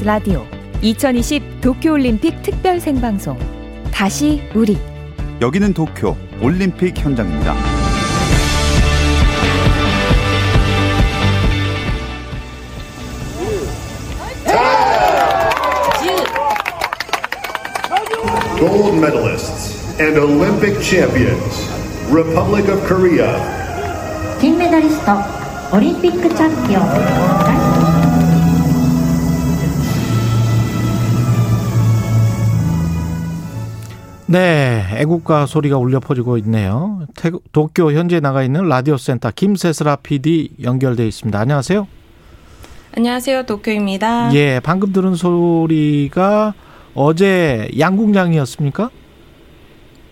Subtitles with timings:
[0.00, 0.46] KBS 라디오
[0.80, 3.38] 2020 도쿄올림픽 특별 생방송
[3.92, 4.78] 다시 우리
[5.42, 7.54] 여기는 도쿄 올림픽 현장입니다.
[18.58, 21.68] gold medalists and Olympic champions,
[22.10, 23.28] Republic of Korea.
[24.40, 25.12] 金メダリスト
[25.76, 27.79] オリンピックチャンピオン
[34.31, 37.05] 네, 애국가 소리가 울려 퍼지고 있네요.
[37.17, 41.37] 태국, 도쿄 현재 나가 있는 라디오 센터 김세슬아 PD 연결돼 있습니다.
[41.37, 41.85] 안녕하세요.
[42.95, 43.43] 안녕하세요.
[43.43, 44.33] 도쿄입니다.
[44.33, 46.53] 예, 방금 들은 소리가
[46.93, 48.89] 어제 양궁장이었습니까?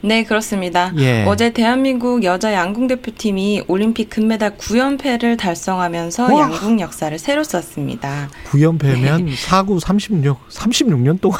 [0.01, 0.91] 네, 그렇습니다.
[0.97, 1.23] 예.
[1.25, 6.41] 어제 대한민국 여자 양궁 대표팀이 올림픽 금메달 9연패를 달성하면서 와.
[6.41, 8.27] 양궁 역사를 새로 썼습니다.
[8.47, 11.39] 9연패면 사구 36, 36년 동안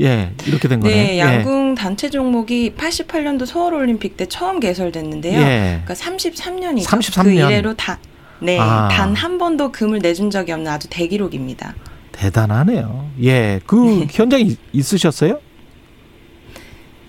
[0.00, 0.96] 예, 이렇게 된 거네요.
[0.96, 5.40] 네, 양궁 단체 종목이 88년도 서울 올림픽 때 처음 개설됐는데요.
[5.40, 5.80] 예.
[5.84, 6.84] 그러니까 33년이죠.
[6.84, 7.48] 33그 년.
[7.50, 7.98] 이래로 다
[8.40, 8.88] 네, 아.
[8.88, 11.74] 단한 번도 금을 내준 적이 없는 아주 대기록입니다.
[12.12, 13.08] 대단하네요.
[13.22, 15.38] 예, 그 현장에 있- 있으셨어요?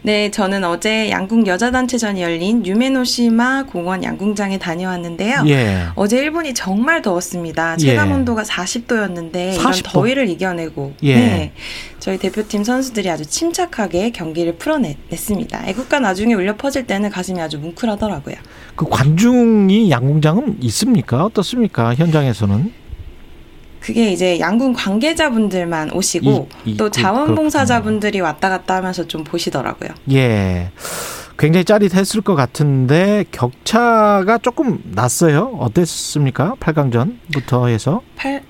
[0.07, 5.43] 네, 저는 어제 양궁 여자 단체전이 열린 유메노시마 공원 양궁장에 다녀왔는데요.
[5.47, 5.87] 예.
[5.95, 7.73] 어제 일본이 정말 더웠습니다.
[7.81, 7.87] 예.
[7.87, 9.83] 체감 온도가 40도였는데 이런 40도?
[9.91, 11.15] 더위를 이겨내고 예.
[11.15, 11.51] 네,
[11.99, 15.67] 저희 대표팀 선수들이 아주 침착하게 경기를 풀어냈습니다.
[15.67, 18.35] 애국가 나중에 울려 퍼질 때는 가슴이 아주 뭉클하더라고요.
[18.77, 21.25] 그 관중이 양궁장은 있습니까?
[21.25, 21.93] 어떻습니까?
[21.95, 22.86] 현장에서는?
[23.87, 29.91] 그게 이제 양궁 관계자분들만 오시고 이- 이- 또 그- 자원봉사자분들이 왔다 갔다 하면서 좀 보시더라고요.
[30.11, 30.71] 예.
[31.39, 35.55] 굉장히 짜릿했을 것 같은데 격차가 조금 났어요.
[35.59, 36.55] 어땠습니까?
[36.59, 38.01] 8강전부터 해서.
[38.17, 38.41] 팔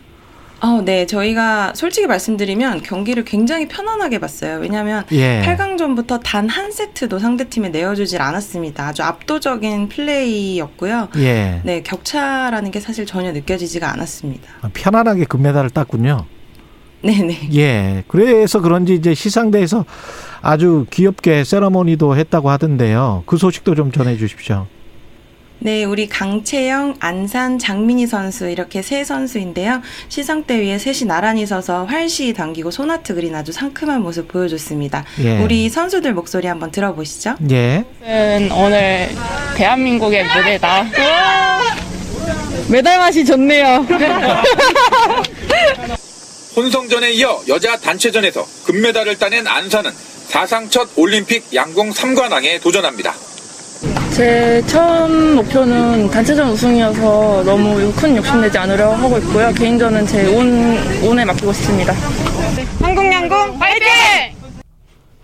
[0.60, 1.06] 어, 네.
[1.06, 4.58] 저희가 솔직히 말씀드리면 경기를 굉장히 편안하게 봤어요.
[4.60, 5.44] 왜냐하면 예.
[5.46, 8.88] 8강전부터 단 한 세트도 상대팀에 내어주질 않았습니다.
[8.88, 11.10] 아주 압도적인 플레이였고요.
[11.18, 11.62] 예.
[11.64, 14.48] 네, 격차라는 게 사실 전혀 느껴지지가 않았습니다.
[14.74, 16.26] 편안하게 금메달을 땄군요.
[17.04, 17.50] 네네.
[17.56, 18.04] 예.
[18.08, 19.86] 그래서 그런지 이제 시상대에서
[20.42, 23.24] 아주 귀엽게 세러머니도 했다고 하던데요.
[23.28, 24.66] 그 소식도 좀 전해 주십시오.
[25.60, 29.82] 네, 우리 강채영, 안산, 장민희 선수 이렇게 세 선수인데요.
[30.08, 35.04] 시상대 위에 셋이 나란히 서서 활시 당기고 소나트 그린 아주 상큼한 모습 보여줬습니다.
[35.24, 35.40] 예.
[35.40, 37.36] 우리 선수들 목소리 한번 들어보시죠.
[37.52, 37.84] 예.
[38.04, 39.10] 은 오늘
[39.56, 40.86] 대한민국의 무대다.
[42.70, 43.88] 메달 맛이 좋네요.
[46.56, 49.92] 혼성전에 이어 여자 단체전에서 금메달을 따낸 안산은
[50.28, 53.14] 사상 첫 올림픽 양궁 3관왕에 도전합니다.
[54.18, 59.52] 제 처음 목표는 단체전 우승이어서 너무 큰 욕심내지 않으려 하고 있고요.
[59.54, 60.76] 개인전은 제 운,
[61.08, 61.94] 운에 맡기고 싶습니다.
[62.82, 63.88] 한국양궁 화이팅!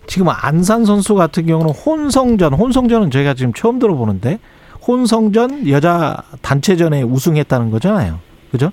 [0.05, 4.37] 지금 안산 선수 같은 경우는 혼성전, 혼성전은 저희가 지금 처음 들어보는데
[4.87, 8.19] 혼성전 여자 단체전에 우승했다는 거잖아요.
[8.51, 8.69] 그죠?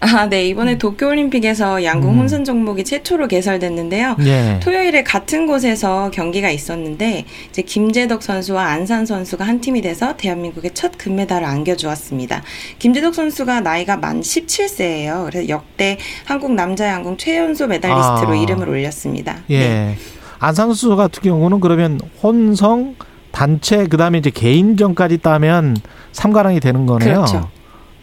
[0.00, 0.46] 아, 네.
[0.48, 2.18] 이번에 도쿄올림픽에서 양궁 음.
[2.20, 4.16] 혼선 종목이 최초로 개설됐는데요.
[4.20, 4.58] 예.
[4.62, 10.92] 토요일에 같은 곳에서 경기가 있었는데 이제 김재덕 선수와 안산 선수가 한 팀이 돼서 대한민국의 첫
[10.96, 12.42] 금메달을 안겨주었습니다.
[12.78, 15.26] 김재덕 선수가 나이가 만 17세예요.
[15.26, 18.36] 그래서 역대 한국 남자 양궁 최연소 메달리스트로 아.
[18.36, 19.36] 이름을 올렸습니다.
[19.50, 19.58] 예.
[19.58, 19.96] 네.
[20.38, 22.94] 안산 선수 같은 경우는 그러면 혼성
[23.32, 25.76] 단체 그다음에 이제 개인전까지 따면
[26.12, 27.14] 삼가랑이 되는 거네요.
[27.16, 27.50] 그렇죠.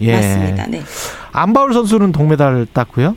[0.01, 0.13] 예.
[0.13, 0.67] 맞습니다.
[0.67, 0.81] 네.
[1.37, 3.15] 안바울 선수는 동메달 땄고요.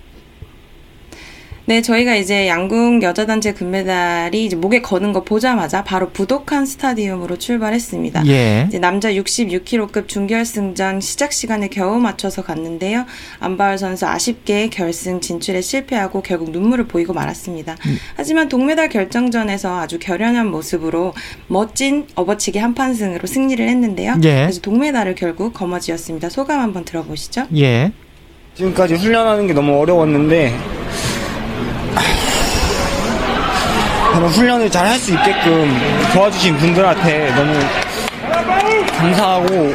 [1.71, 7.39] 네, 저희가 이제 양궁 여자 단체 금메달이 이제 목에 거는 거 보자마자 바로 부독한 스타디움으로
[7.39, 8.27] 출발했습니다.
[8.27, 8.65] 예.
[8.67, 13.07] 이제 남자 66kg급 준결승전 시작 시간에 겨우 맞춰서 갔는데요.
[13.39, 17.77] 안바울 선수 아쉽게 결승 진출에 실패하고 결국 눈물을 보이고 말았습니다.
[17.87, 17.97] 음.
[18.17, 21.15] 하지만 동메달 결정전에서 아주 결연한 모습으로
[21.47, 24.17] 멋진 업어치기 한판승으로 승리를 했는데요.
[24.25, 24.43] 예.
[24.43, 26.31] 그래서 동메달을 결국 거머쥐었습니다.
[26.31, 27.47] 소감 한번 들어보시죠.
[27.57, 27.93] 예.
[28.55, 30.55] 지금까지 훈련하는 게 너무 어려웠는데
[34.13, 35.71] 그런 훈련을 잘 할 수 있게끔
[36.13, 37.53] 도와주신 분들한테 너무
[38.99, 39.75] 감사하고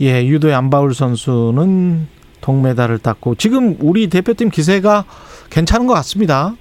[0.00, 2.06] 예, 유도의 안바울 선수는
[2.40, 5.04] 동메달을 땄고 지금 우리 대표팀 기세가
[5.50, 6.54] 괜찮은 것 같습니다.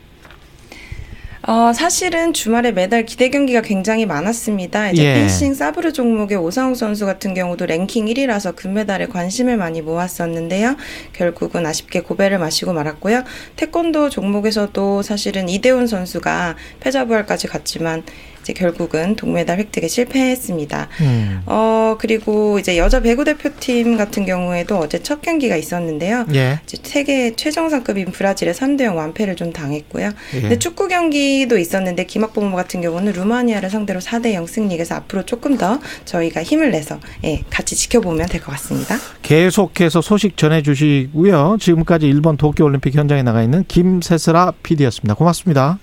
[1.47, 4.91] 어, 사실은 주말에 매달 기대 경기가 굉장히 많았습니다.
[4.91, 5.13] 이제 예.
[5.13, 10.75] 펜싱 사브르 종목의 오상욱 선수 같은 경우도 랭킹 1위라서 금메달에 관심을 많이 모았었는데요.
[11.13, 13.23] 결국은 아쉽게 고배를 마시고 말았고요.
[13.55, 18.03] 태권도 종목에서도 사실은 이대훈 선수가 패자부활까지 갔지만
[18.47, 20.87] 이제 결국은 동메달 획득에 실패했습니다.
[21.01, 21.41] 음.
[21.45, 26.25] 어 그리고 이제 여자 배구 대표팀 같은 경우에도 어제 첫 경기가 있었는데요.
[26.33, 26.61] 예.
[26.63, 30.11] 이제 세계 최정상급인 브라질의 3대 0 완패를 좀 당했고요.
[30.35, 30.41] 예.
[30.41, 34.75] 근데 축구 경기 도 있었는데 김학범 같은 경우는 루마니아를 상대로 4대 0 승 리.
[34.75, 38.95] 그래서 앞으로 조금 더 저희가 힘을 내서 예, 같이 지켜보면 될 것 같습니다.
[39.21, 41.57] 계속해서 소식 전해주시고요.
[41.59, 45.13] 지금까지 일본 도쿄올림픽 현장에 나가 있는 김세슬아 PD였습니다.
[45.15, 45.79] 고맙습니다.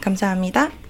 [0.00, 0.83] 감사합니다.